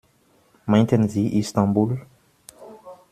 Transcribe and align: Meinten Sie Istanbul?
Meinten 0.65 1.09
Sie 1.09 1.27
Istanbul? 1.37 2.01